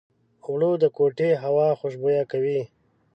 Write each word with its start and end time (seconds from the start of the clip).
اوړه 0.47 0.69
د 0.83 0.85
کوټې 0.97 1.31
هوا 1.43 1.67
خوشبویه 1.79 2.23
کوي 2.31 2.61